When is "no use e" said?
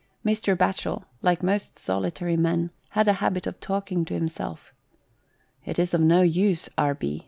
6.01-6.91